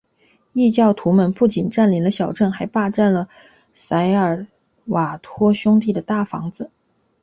[0.53, 3.29] 异教徒们不仅占领了小镇还霸占了
[3.75, 4.47] 塞尔
[4.85, 6.71] 瓦托兄弟的大房子。